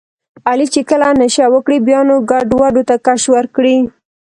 علي 0.49 0.67
چې 0.73 0.81
کله 0.89 1.07
نشه 1.21 1.45
وکړي 1.53 1.77
بیا 1.87 1.99
نو 2.09 2.15
ګډوډو 2.29 2.81
ته 2.89 2.95
کش 3.05 3.21
ورکړي. 3.35 3.77